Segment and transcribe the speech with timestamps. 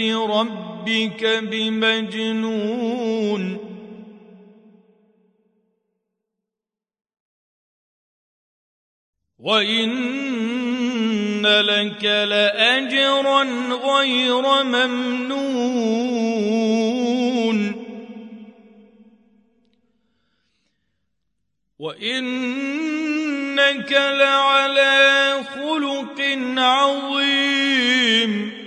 [0.00, 3.58] ربك بمجنون.
[9.38, 15.82] وإن لك لأجرا غير ممنون.
[21.78, 26.20] وإنك لعلى خلق
[26.58, 28.61] عظيم.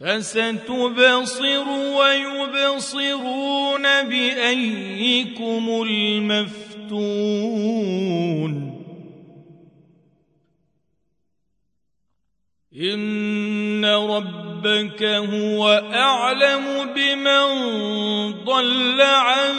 [0.00, 3.02] فستبصر ويبصرون
[4.02, 6.66] بأيكم المفتون.
[12.76, 17.46] إن ربك هو أعلم بمن
[18.44, 19.54] ضل عن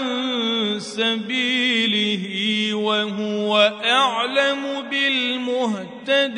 [0.79, 2.25] سبيله
[2.73, 6.37] وهو أعلم بالمهتدين.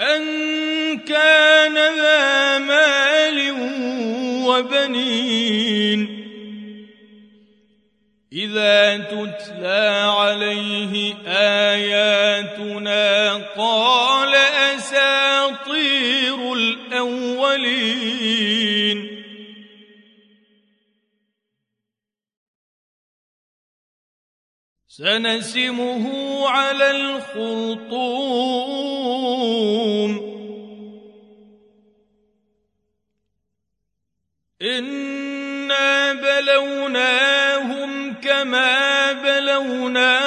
[0.00, 3.50] أن كان ذا مال
[4.46, 6.20] وبنين.
[8.32, 14.34] إذا تتلى عليه آياتنا قال
[14.74, 17.50] أساطير الأولين.
[24.90, 26.04] سنسمه
[26.48, 27.90] على الخرطوم.
[34.62, 40.18] انا بلوناهم كما بلونا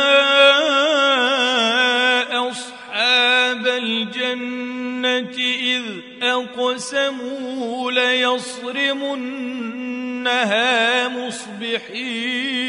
[2.50, 5.38] اصحاب الجنه
[5.76, 5.84] اذ
[6.22, 9.28] اقسموا ليصرمنها
[11.08, 12.63] مصبحين.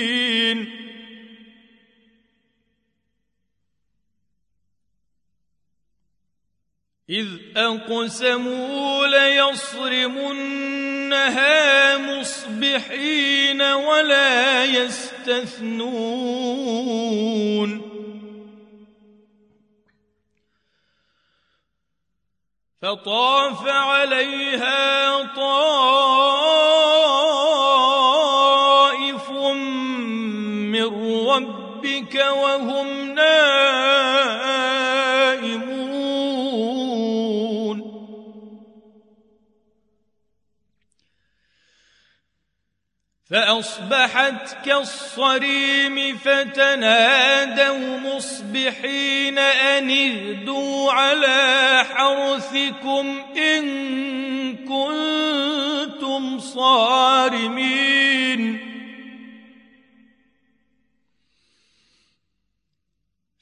[7.11, 7.27] إذ
[7.57, 10.39] أقسموا ليصرمنها
[11.99, 15.85] مصبحين ولا يستثنون.
[22.83, 26.11] فطاف عليها طائف
[30.73, 30.89] من
[31.29, 33.55] ربك وهم نائمون.
[43.31, 53.65] فأصبحت كالصريم فتنادوا مصبحين أن اغدوا على حرثكم إن
[54.57, 57.95] كنتم صارمين.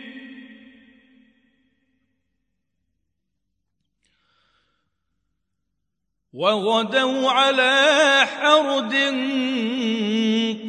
[6.32, 8.94] وغدوا على حرد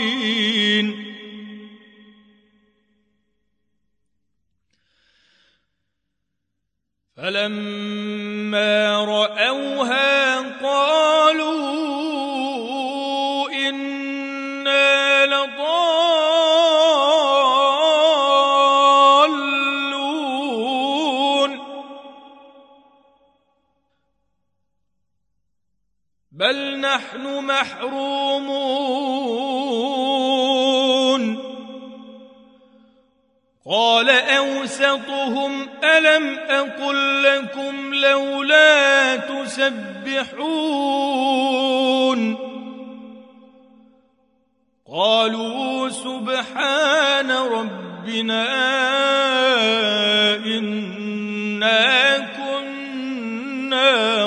[7.16, 10.37] فلما رأوها
[33.68, 40.38] قال أوسطهم ألم أقل لكم لولا تسبحون
[44.92, 48.48] قالوا سبحان ربنا
[50.46, 54.17] إنا كنا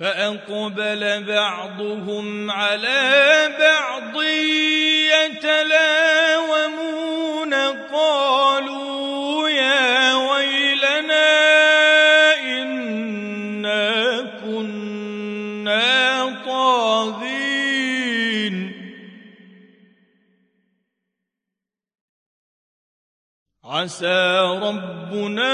[0.00, 3.02] فأقبل بعضهم على
[3.58, 4.22] بعض
[5.14, 6.74] يتلاومون
[7.92, 11.30] قالوا يا ويلنا
[12.42, 13.92] إنا
[14.42, 15.84] كنا
[16.46, 17.54] طاغين.
[23.64, 25.53] عسى ربنا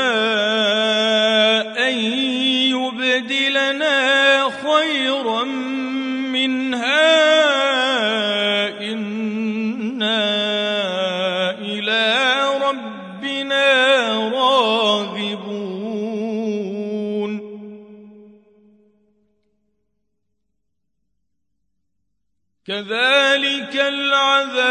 [22.71, 24.71] كذلك العذاب.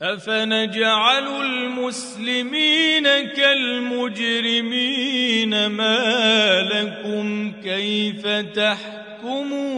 [0.03, 4.47] أفنجعل المسلمين كالمجرمين
[5.67, 9.77] ما لكم كيف تحكمون؟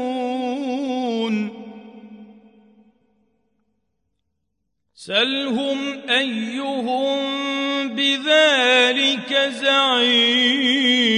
[4.94, 5.78] سلهم
[6.10, 7.67] أيهم
[7.98, 9.30] بذلك
[9.62, 11.08] زعيم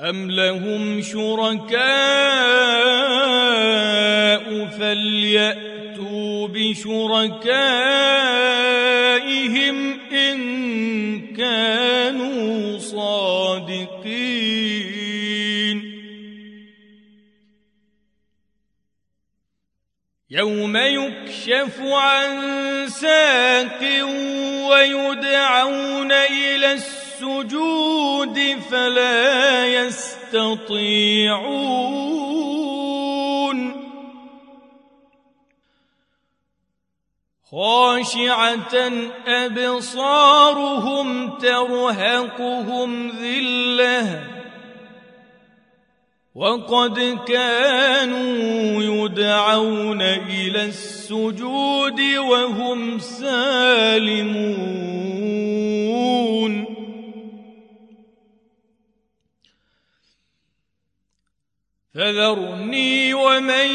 [0.00, 1.76] أم لهم شركاء
[4.78, 7.56] فليأتوا بشركائهم
[10.12, 10.38] إن
[11.36, 14.36] كانوا صادقين
[20.30, 20.76] يوم
[21.36, 23.80] يكشف عن ساق
[24.70, 30.96] ويدعون إلى السجود فلا يستطيعون.
[37.50, 38.92] خاشعة
[39.26, 41.06] أبصارهم
[41.38, 44.35] ترهقهم ذلة
[46.36, 54.66] وقد كانوا يدعون إلى السجود وهم سالمون.
[61.94, 63.68] فذرني ومن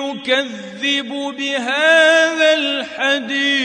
[0.00, 3.60] يكذب بهذا الحديث.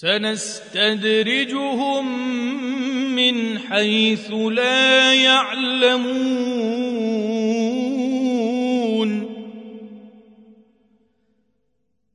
[0.00, 2.04] سنستدرجهم
[3.16, 6.10] من حيث لا يعلمون.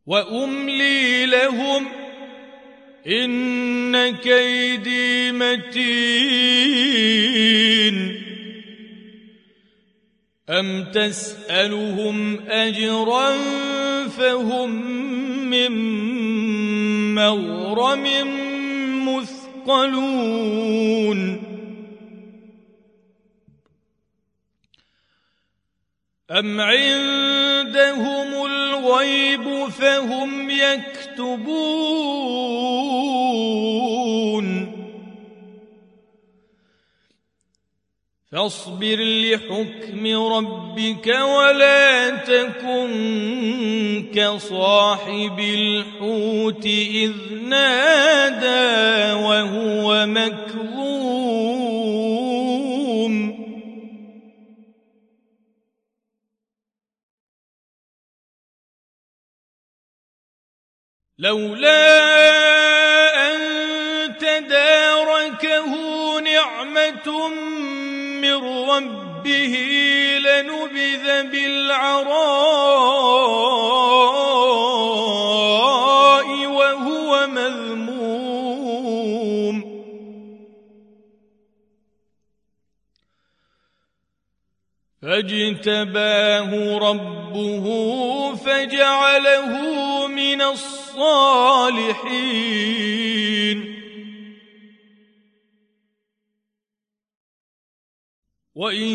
[0.06, 1.88] وأملي لهم
[3.08, 6.76] إن كيدي متين.
[10.50, 13.38] أم تسألهم أجرا
[14.08, 14.86] فهم
[15.50, 16.15] من
[17.16, 18.06] مغرم
[19.08, 20.46] مثقلون
[26.32, 31.86] أم عندهم الغيب فهم يكتبون
[38.36, 42.92] فاصبر لحكم ربك ولا تكن
[44.16, 50.76] كصاحب الحوت إذ نادى وهو مكظوم.
[61.20, 62.06] لولا
[63.28, 63.40] أن
[64.18, 65.72] تداركه
[66.20, 67.30] نعمة
[68.76, 69.56] ربه
[70.20, 72.08] لنبذ بالعراء
[76.48, 77.66] وهو مذموم.
[85.02, 87.66] فاجتباه ربه
[88.36, 89.52] فجعله
[90.08, 90.96] من الصالحين.
[98.56, 98.88] وإن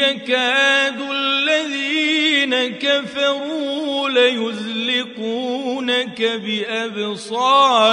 [0.00, 7.88] يكاد الذين كفروا ليزلقونك بأبصارهم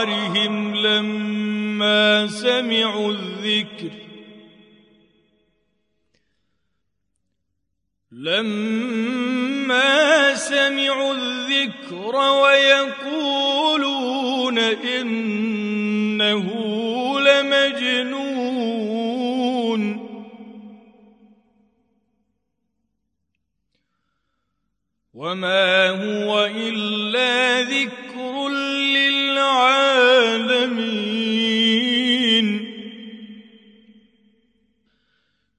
[0.75, 3.89] لما سمعوا الذكر
[8.11, 13.79] لما سمعوا الذكر ويقولون
[14.59, 16.45] إنه
[17.19, 18.32] لمجنون
[25.33, 25.72] وما